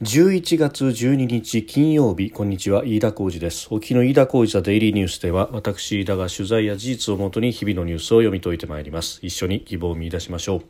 [0.00, 3.66] 11月12日金曜日こんにちは飯田浩二です。
[3.72, 9.18] 沖の飯田浩二ザデイリーニュースでは私飯田が取材や事実をもとに日々のニュースを読み解いてまいります。
[9.22, 10.62] 一緒に希望を見出しましょう。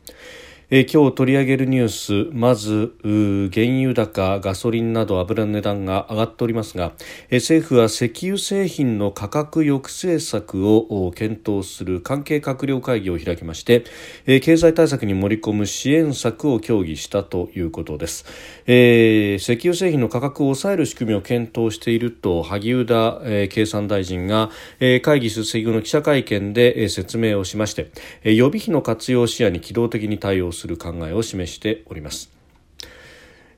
[0.71, 6.91] えー、今日取り上げるニュースまず原油高ガソリンなど油の値段が上がっておりますが、
[7.31, 13.83] えー、政府は石油製品の価格抑制策を検討する関係閣僚会議を開きまして、
[14.27, 18.25] えー、経済対策に盛り込む支援策を協議したということです、
[18.67, 27.89] えー、石油製品の価格を抑える仕組みを検討していると萩生田、えー、経産大臣が、えー、会議出席後の記者会見で、えー、説明をしまして、
[28.21, 32.39] えー、予備費の活用視野に機動的に対応するする考えを示しております。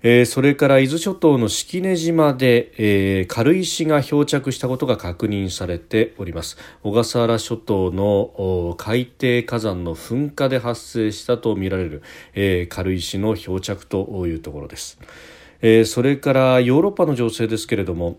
[0.03, 12.01] えー、それから伊豆諸島の式根島で、えー、軽石が漂着したことが確認されております小笠原諸島の海底火山の噴火で発生したとみられる、
[12.33, 14.97] えー、軽石の漂着というところです、
[15.61, 18.17] えー、それからヨーロッパの情勢ですけれども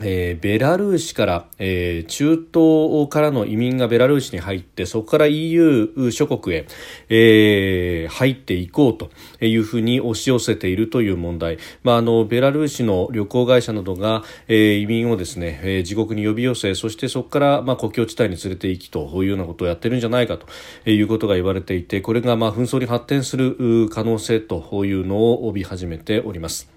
[0.00, 6.66] えー、ベラルーシから、えー、中東からの移民がベラルーシに入ってそこから EU 諸国へ、
[7.08, 9.10] えー、入っていこうと
[9.44, 26.70] いうふうに押し寄せているという問題、まあ、あのベラルーシの旅行会社などが、え、移民をですね、え、自国に呼び寄せそしてそこから、まあ、国境地帯に連れて行きというようなことをやってるんじゃないかということが言われていてこれがまあ紛争に発展する可能性というのを帯び始めております。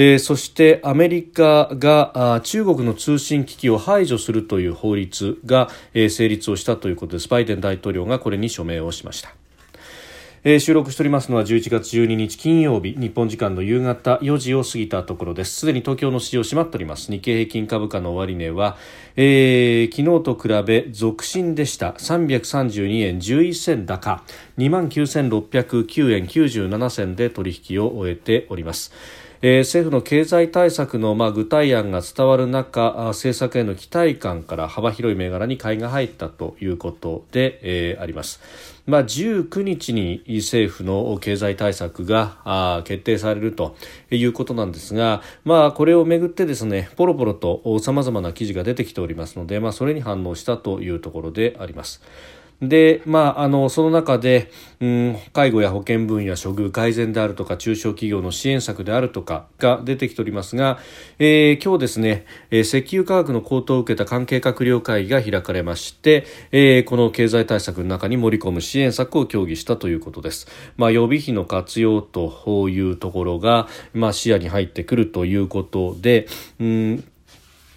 [0.00, 9.34] えー、そしてアメリカが中国の通信機器を排除するという法律が、えー、成立をしたということですバイデン大統領がこれに署名をしました。
[10.44, 15.56] えー、収録しておりますのは11月12日金曜日日本時間の夕方4時を過ぎたところです。
[15.56, 17.10] すでに東京の市場閉まっております。
[17.10, 18.76] 日経平均株価の終値は、
[19.16, 21.90] えー、昨日と比べ続伸でした。
[21.90, 24.22] 332円11銭高。
[24.58, 28.92] 2万9609円97銭で取引を終えております。
[29.40, 38.40] えー、政府の経済対策の、まあ、具体案が伝わる中政策への期待感から幅広い銘柄に買いが入ったということで、えー、あります。
[38.88, 43.76] まあ、19日に政府の経済対策が決定されると
[44.10, 52.00] いうことなんですが、まあ、これをめぐってですねポロポロとさまざまな記事が出てきておりますので、まあ、それに反応したというところであります。
[52.60, 60.78] で、まあ、あの、その中で、うん、介護や保険分野、処遇改善であるとか、中小企業の支援策であるとかが出てきておりますが、
[61.20, 70.48] えー、今日ですね、えー、石油価格の高騰を受けた関係閣僚会議が開かれまして、えー、この経済対策の中に盛り込む支援策を協議したということです。
[70.76, 76.26] まあ、予備費の活用というところが、まあ、視野に入ってくるということで、
[76.58, 77.04] うん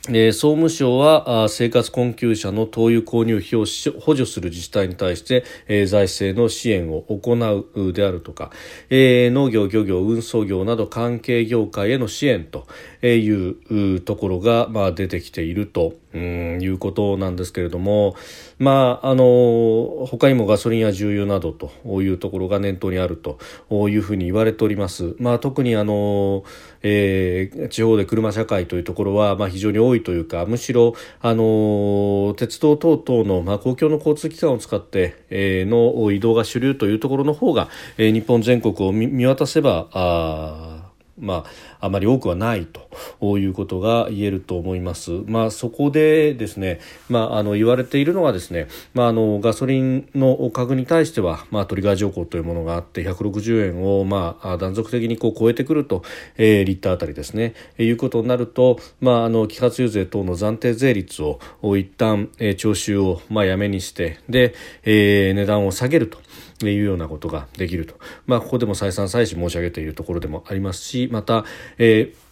[0.09, 3.65] えー、総務省は生活困窮者の灯油購入費を
[3.99, 8.51] 補助する自治体に対して、えー、財政の支援を行うであるとか、
[8.89, 12.65] えー、農業、漁業、運送業など関係業界への支援と
[13.03, 15.93] いうところが、まあ、出てきていると。
[16.13, 18.15] うんいうことなんですけれども、
[18.59, 23.39] まあ、あの他にもガソリンや重油などというところが念頭にあると
[23.89, 25.15] いうふうに言われております。
[25.19, 26.43] まあ、特にあの、
[26.83, 40.80] えー、地方で車社会というところは、まあ、非常に多いというかむしろあの鉄道等々の、まあ、公共の交通機関を使って、えー、の移動が主流というところの方が、えー、日本全国を見渡せばあ
[41.21, 41.45] ま
[41.79, 42.67] あ、あまり多くはない
[43.19, 45.11] ということが言えると思います。
[45.27, 56.03] まあ、そこでですね、まあ、あの言われているのはですね、まあ、あのガソリンの価格に対しては、まあ、トリガー条項というものがあって160円を、まあ、断続的にこう超えてくると、
[56.37, 61.39] えー、リッターあたりですね、えー、いうことになると、まあ、あの揮発油税等の暫定税率を
[61.77, 64.53] 一旦、えー、徴収を、まあ、やめにしてで、
[64.83, 66.19] えー、値段を下げると。
[66.69, 67.95] いうようなことができると、
[68.27, 71.45] まあ、ここでも再三再四申し上げているところでもありますしまた、
[71.77, 72.30] えー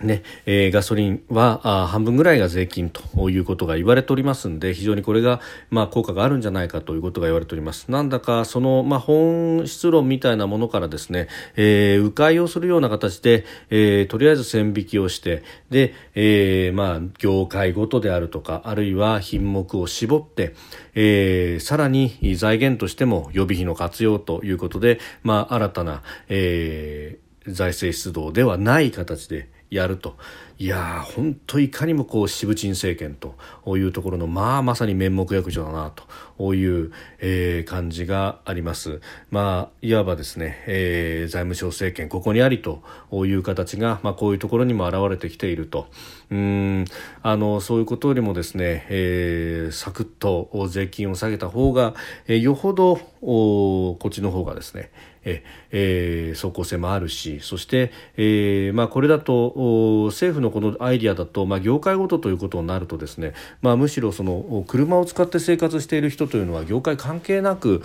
[0.00, 7.90] ねえー、ガソリンは半分ぐらいが税金ということが言われておりますので非常にこれが、まあ、効果があるんじゃないかということが言われております。
[7.90, 20.54] なんだかその、まあ、本質論みたいなものからですね、えー、迂回をするような形で、えー、とりあえず線引きをしてで、えーまあ、業界ごとであるとかあるいは品目を絞って、
[20.94, 30.16] えー、さらに財源としても予備費の活用ということで、まあ、新たな、えー、財政出動ではない形でやると
[30.58, 33.34] いや本当いかにもこう渋鎮政権と
[33.78, 35.92] いうところのまあまさに面目役所だな
[36.36, 39.00] という、えー、感じがあります。
[39.30, 42.82] まあいわばですね、えー、財務省政権ここにありと
[43.12, 45.88] いう形がまあこういうところにも現れてきていると
[46.30, 46.84] うん
[47.22, 51.94] あのそういうことよりもですね、えー、サクッと税金を下げた方が、
[52.28, 54.92] えー、よほどこっちの方がですね
[55.24, 67.82] ええー、走行性もあるしそして、えーまあ、これだと政府のこのアイディアだと、まあ、業界ごとということになるとですね、まあ、むしろその車を使って生活している人というのは業界関係なく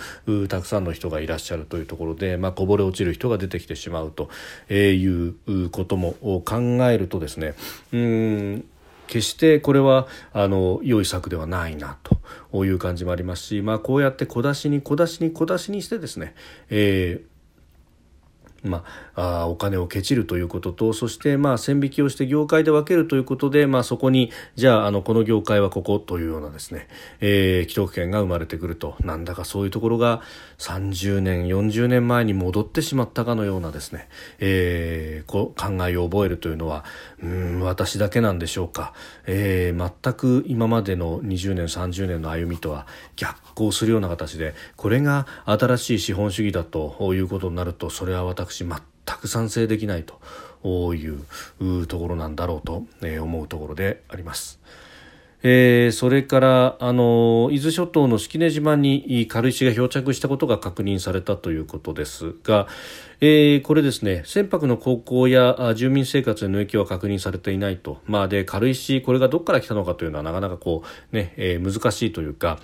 [0.48, 4.30] たくさんの人がいらっしゃるというところで、まあ、こぼれ落ちる人が出てきてしまうと
[4.72, 6.14] いうことも
[6.44, 6.56] 考
[6.90, 7.54] えるとですね
[7.92, 8.64] うん
[9.08, 11.98] 決してこれはあの良い策ではないな
[12.50, 16.34] という感じもありますし、まあ、こうやって小出しに小出しに小出しにしてですね、
[16.70, 17.37] えー
[18.62, 18.84] ま
[19.14, 26.88] あ、お金をけちるということとそしてまあ線引きをして業界で分けるということで、まあ、そこにじゃああのこの業界はここというようなですね、
[27.20, 30.22] えー、既得権が生まれてくるとなんだかそういうところが
[30.58, 34.08] 30年40年前に戻ってしまったかのようなですね、
[34.40, 36.84] えー、こ考えを覚えるというのは
[37.22, 38.92] うん私だけなんでしょうか、
[39.26, 48.78] えー、全く今までの20年30年の歩みとは逆行するような形でこれが新しい資本主義だということになるとそれは私私全
[49.20, 52.84] く賛成できないというところなんだろうと
[53.22, 54.60] 思うところであります。
[55.44, 62.66] えー、それからあの伊豆諸島の式根島に軽石が漂着したことが確認されたということですが、
[63.20, 72.58] えー、これですね船舶の航行や住民生活への影響は確認されていないと、まあ、で軽石これがどこから来たのかというのはなかなかこうね、えー、難しいというか。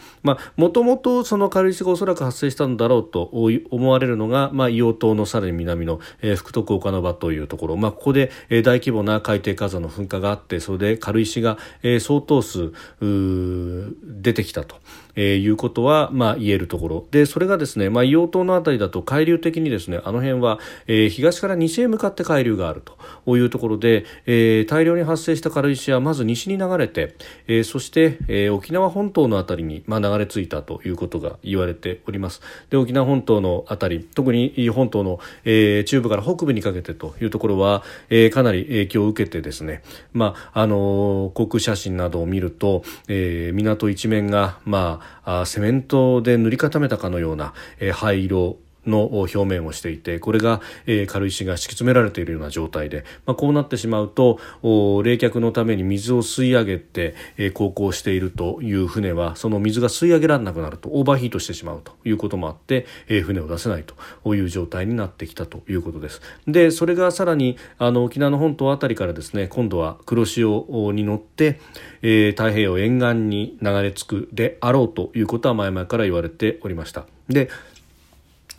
[0.56, 3.22] もともとその軽石がおそらく発生したんだろうと
[3.70, 14.76] 思われるのが、まあ、硫黄島のさらに南の、えー、福徳岡の場というところ、まあ、ここで、えー、大規模な海底火山の噴火があってそれで軽石が、えー、相当数出てきたと。
[15.16, 17.06] えー、いうことは、まあ、言えるところ。
[17.10, 22.82] でそれがですね、まあ、硫黄島の辺りだと海流的にですねあの辺は、えー、東から西へ向かって海流がある
[23.24, 27.14] というところで、えー、大量に発生した軽石はまず西に流れて、
[27.46, 32.40] えー、そして、えー、沖縄本島の辺りに、まあ、流れ着いたということが言われております。
[32.70, 39.82] で沖縄本島の辺り特に本島の、えー、中部から北部にかけてというところは、えー、かなり影響を受けてですね、
[40.12, 54.70] まああの、航空写真などを見ると、えー、港一面が、まああセメントで塗り固めたかのような、えー、灰色の表面をしていてこれが、えー、軽石が敷き詰められているような状態で、まあ、こうなってしまうと冷
[55.14, 66.20] 却のために水を吸い上げて、えー、航行しているという船はその水が吸い上げられなくなるとオーバーヒートしてしまうということもあって、えー、船を出せないという状態になってきたということです。
[66.46, 71.60] でそれがさらにあの沖縄の本島あたりからですね今度は黒潮に乗って、
[72.02, 77.06] えー、太平洋沿岸に流れ着くであろうということは前々から言われておりました。
[77.28, 77.48] で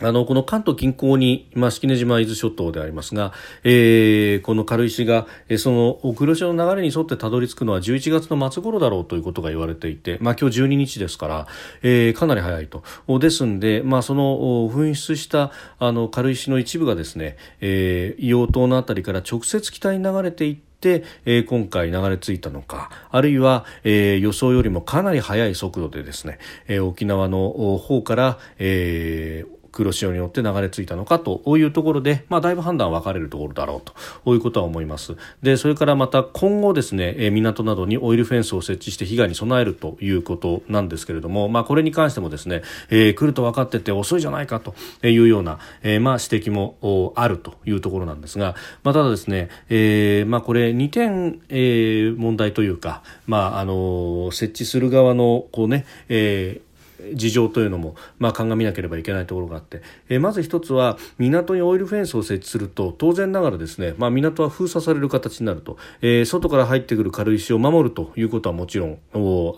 [0.01, 3.31] あの、この関東近郊に、まあ、式根島伊豆諸島でありますが、
[3.63, 5.71] えー、この軽石が、えー、そ
[6.03, 11.47] の、黒潮の流れに沿ってたどり着くのは11月の末頃だろうということが言われていて、まあ、今日12日ですから、
[11.81, 12.83] えー、かなり早いと。
[13.19, 26.38] ですんで、まあ、その、噴出した、あの、軽石の一部がですね、えー、硫黄島のあたりから直接北に流れていって、えー、今回流れ着いたのかあるいは、えー、予想よりもかなり速い速度でですね、
[26.68, 33.92] えー、沖縄の方から、えー、黒潮によって流れ着いたのかというところで、まあ、だいぶ判断分かれるところだろう
[34.24, 35.18] ということは思います。
[35.44, 44.74] でそれからまた今後ですね、港などにオイルフェンスを設置して被害に備えるということなんですけれども、まあ、これに関してもですね、えー、来ると分かってて遅いじゃないかと
[45.04, 56.75] いうような、えー、まあ指摘もあるというところなんですが、まあ、ただですね、えーまあ、これ2点、え、問題というか、まああの設置する側のこうね、えー
[57.14, 69.00] 事情というのも、まあ、鑑みなければいけないところがあって、えー、まず一つは港にオイルフェンスを設置すると当然ながらですね、まあ、港は封鎖される形になると、えー、外から入ってくる軽石を守るということはもちろん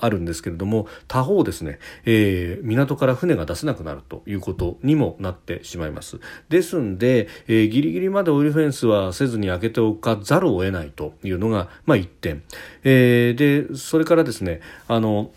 [0.01, 6.19] あるんですけれども他方ですね、えー、港から船が出せなくなるということにもなってしまいます。
[6.49, 12.43] ですんで、えー、ギリギリまでオイルフェンスはせずに開けておかざるを得ないというのが、まあ、1点、
[12.83, 15.31] えー、でそれからですねあの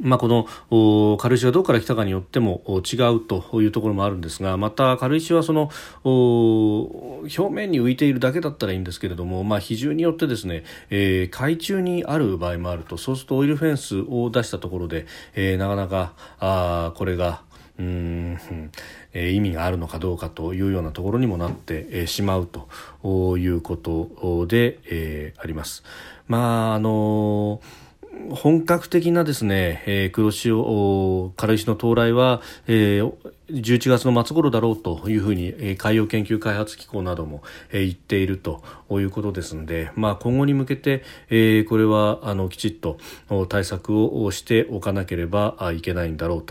[0.00, 5.70] まあ、この軽石がどこから来たかによっても違うというところもあるんですがまた軽石はその
[6.04, 17.42] 表面に浮いているだけだったらいいんですけれども、まあ、比重によってですね、えー、海中にある場合もあるとそうするとオイルフェンスを出したところで、えー、なかなかあこれが
[17.76, 18.38] うん、
[19.14, 25.82] え、意味があるのかどうかというようなところにもなって、え、しまうということで、え、あります。
[26.28, 27.83] まああのー
[28.30, 33.12] 本格的なですね、えー、黒潮軽石の到来は、えー、
[33.48, 42.98] 11月の末頃だろうというふうに、えー、海洋研究開発機構なども、えー、言っているということですので、まあ、今後に向けて、えー、これはあのきちっと
[43.48, 46.44] 対策をしておかなければいけないんだろう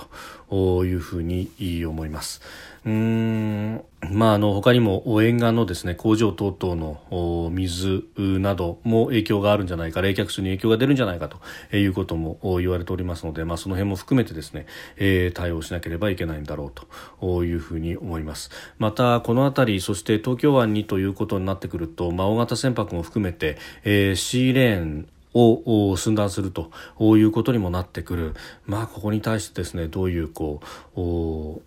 [0.50, 1.50] というふうに
[1.86, 2.42] 思います。
[2.86, 14.66] うんまあ、あの他にも沿岸のですね工場等々の水なども影響があるんじゃないか冷却水に影響が出るんじゃないかということも言われておりますので、まあ、その辺も含めてですね、
[14.98, 16.72] えー、対応しなければいけないんだろう
[17.20, 18.52] というふうに思います。
[18.78, 26.72] またこの辺りそして東京湾にということになってくると、まあ、大型船舶も含めて、えー、シーレーンを寸断すると
[27.18, 28.34] いうことにもなってくる、
[28.66, 30.62] まあ、ここに対してですねどういうこ
[30.96, 31.62] う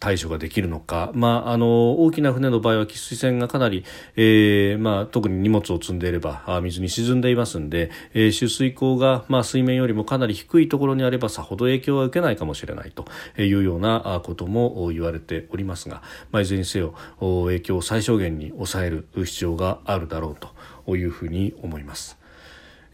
[0.00, 3.84] 対処ができるのか、まあ、あの大きな船の場合は喫水船がかなり、
[4.16, 13.06] えーまあ、特に荷物を積んでいれば水に沈んでいますので、えー、取水口が、まあ、水面よりもかなり低いところにあればさほど影響は受けないかもしれないと
[13.40, 20.36] いうようなことも言われておりますが、まあ、いずれにせよ影響を最小限に抑える必要があるだろう
[20.86, 22.18] というふうに思います。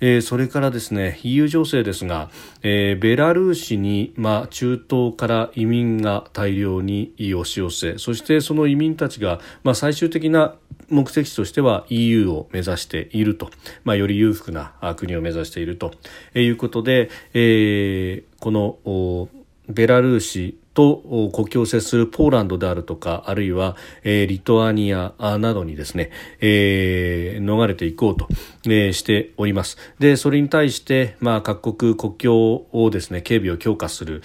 [0.07, 2.29] えー、それからですね EU 情勢ですが、
[2.63, 10.57] えー、ベラルーシに、まあ、中東から移民が大量に押し寄せそしてその移民たちが、まあ、最終的な
[10.91, 13.49] 目的地としては EU を目指していると、
[13.85, 15.95] まあ、より裕福な国を目指していると
[16.35, 19.31] いうことで、えー、この
[19.73, 28.29] ベラルーシと国境を接するポーランドであるとかあるいは、えー、リトアニアなどにですね、えー、逃れていこうと、
[28.65, 29.79] えー、しております。
[29.99, 34.23] でそれに対して、まあ、各国国境をですね警備を強化する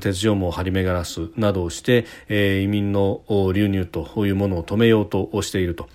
[0.00, 3.22] 鉄条網を張り巡らすなどをして、え、移民の
[3.54, 5.88] 流入というものを止めようとしていると、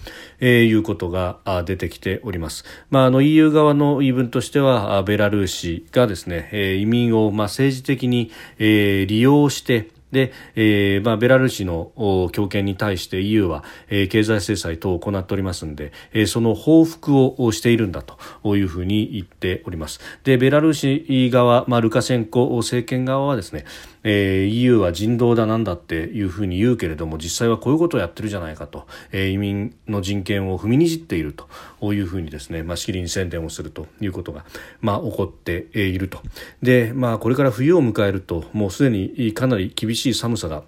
[0.44, 11.92] えー、いうことが出てきております、まあ、あの EU 側の言い分としてはベラルーシがですね、えー、移民を、まあ、政治的に、えー、利用してで、えーまあ、ベラルーシの
[12.34, 20.00] 強権に対して EU は、えー、経済制裁等を行っておりますので、えー、その報復をしているんだというふうに言っております。
[20.24, 23.66] で、ベラルーシ側、まあ、ルカシェンコ政権側はですね、
[24.04, 31.48] えー、EU は人道だなんだっていうふうに言うけれども実際はこういうことをやってるじゃないかと、えー、移民の人権を踏みにじっていると。
[31.92, 34.46] いうふうにですね、まあ、しきりに宣伝をするということが、
[34.80, 36.20] まあ、起こっていると。
[36.62, 40.64] で、まあ、これから冬を迎えるともうすでにかなり厳しい寒さが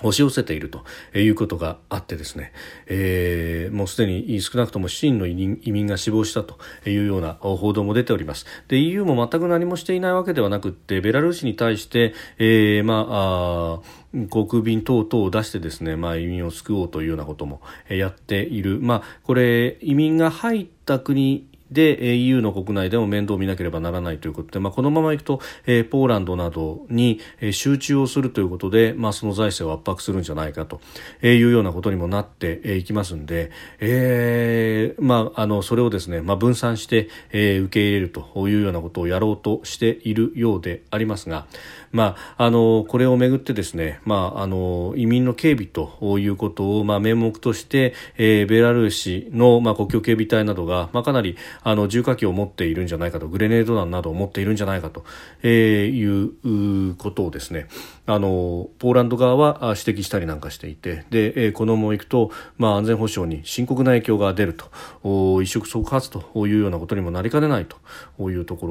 [0.00, 0.84] 押し寄せていると
[1.18, 2.52] いうことがあってですね、
[2.86, 8.46] えー、もうすでに少なくとも7人の移民が死亡したというような報道も出ております。
[8.68, 27.20] で EU も全く何もしていないわけではなくてベラルーシに対して、えー、まあ航空便等々を出してですね、まあ、移民を救おうというようなこともやっている、まあ、これ移民が入った国で EU の国内でも面倒を見なければならないということで、まあ、このままいくと、えー、ポーランドなどに、
[27.52, 30.80] 集中をするということで、まあ、その財政を圧迫するんじゃないかと
[31.22, 41.46] いうようなことにもなっていきますんで、えーまあ、あのそれをですね、まあ、分散して、えー、受け入れるというようなことをやろうとしているようでありますが、
[41.92, 55.04] まあ、あのこれをめぐってですね、まあ、あの移民の警備ということを、まあ、名目として、えー、ベラルーシの、まあ、国境警備隊などが、まあ、かなりあの重火器を持っているんじゃないかとグレネード弾などを持っているんじゃないかと、
[55.42, 57.66] えー、いうことをですね
[58.06, 64.56] あのポーランド側は指摘したりなんかしていてで、えー、このままいくと、まあ、安全保障に深刻な影響が出る
[65.02, 68.66] と一触即発というようなことにもなりかねないというとこ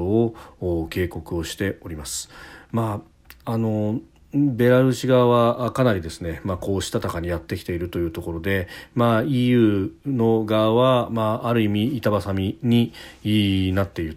[0.60, 2.30] ろを警告をしております。
[2.76, 3.02] ま
[3.46, 4.00] ああの
[4.34, 12.92] ベラルーシ側はかなりですね、まあ、こうしたたかにやってきているというところで、まあ、EU の側は、まあ、ある意味板挟みに
[13.72, 14.16] なっている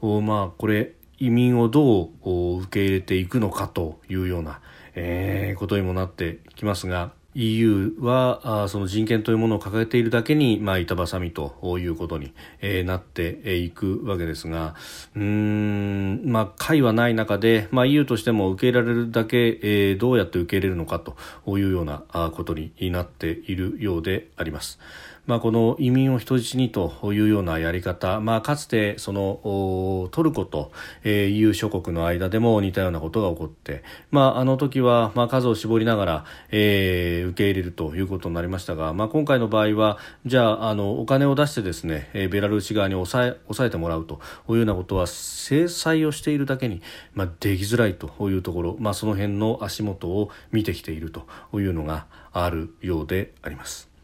[0.00, 4.60] と、まあ、これ移民をどう受け入れていくのかというような、
[4.94, 14.74] えー、ことにもなってきますが EU はその人権というものを掲げているだけに、まあ、板挟みということに、えー、なっていくわけですが
[15.14, 21.14] うん、まあ、解はない中で、まあ、EU としても受け入れられるだけ、えー、どうやって受け入れるのかと
[21.58, 24.78] いうようなことになっているようであります。
[25.26, 30.70] まあ、この移民を人質にというようなやり方、まあ、かつてそのトルコと、
[31.02, 46.82] えー、EU 諸国の間でも似たようなことが起こって、まあ、あの時は、まあ、数を絞りながら、えー、受け入れるということになりましたが、まあ、今回の場合はじゃああのお金を出してですね、ベラルーシ側に抑え抑えてもらうというようなことは制裁をしているだけに、
[47.14, 51.26] まあ、できづらいというところ、まあ、その辺の足元を見てきていると
[51.58, 53.95] いうのがあるようであります。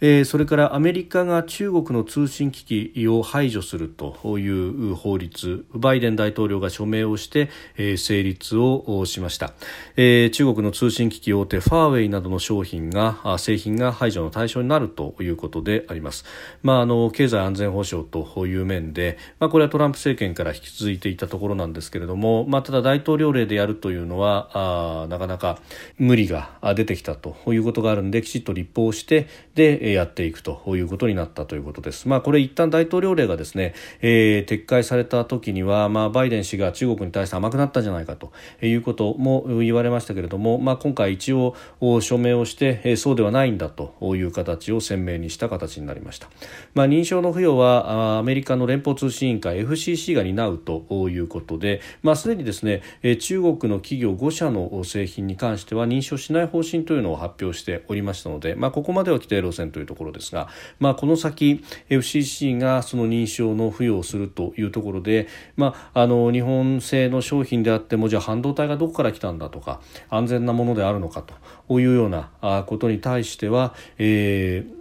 [0.00, 9.52] えー、それからアメリカが中国の通信機器を排除するという法律バイデン大統領が署名をして、えー、成立をしました、
[9.96, 16.24] えー、中国の通信機器大手ファーウェイなどの商品が製品が排除の対象になるということであります、
[16.62, 25.58] まあ、あの経済安全保障という面で、まあ、これはトランプ政権から引き続いていたところなんですけれども、まあ、ただ大統領令でやるというのはあなかなか
[25.98, 32.08] 無理が出てきたということがあるのできちっと立法してでやっていくということになったということです。
[32.08, 38.32] まあ、これ一旦大統領令がですね、えー、撤回された時には、まあ、バイデン氏が中国に対して甘くなったんじゃないかと
[38.62, 41.54] いうことも言われましたけれども、まあ、今回一応
[42.00, 46.28] 署名をして、えー、そうではないんだという形を鮮明にした形になりました。
[46.74, 52.82] まあ、認証の付与はアメリカの連邦通信委員会 FCC が担うということで、まあ、すでにですね、
[53.20, 71.24] 中国の企業5社の製品に関しては認証しない方針というのを発表しておりましたので、まあ、ここまでは規定路線とというところですが、まあ、この先 FCC がその認証の付与をするというところで、まあ、あの日本製の商品であってもじゃあ半導体がどこから来たんだとか安全なものであるのか
[71.68, 72.30] というような
[72.66, 74.80] ことに対しては、えー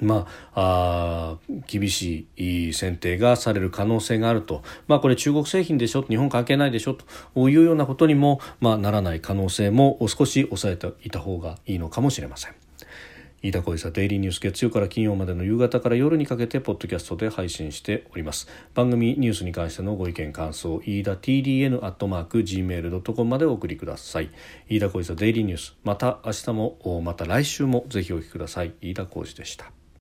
[0.00, 6.94] まあ、あ厳しい選定がされる可能性があると、まあ、これ中国製品でしょ日本関係ないでしょ
[7.34, 12.67] というようなことにも、まあ、ならない可能性も少し抑えていた方がいいのかもしれません。
[13.40, 18.48] 飯田小泉デイリーニュース月曜から金曜までの夕方から夜にかけてポッドキャストで配信しております。
[18.74, 24.30] 番組ニュースに関してのご意見感想飯田 TDN アットマーク Gmail.com までお送りください。
[24.68, 28.74] 飯田小泉デイリーニュースまた明日もまた来週もぜひお聞きください。
[28.80, 29.77] 飯田小泉でした。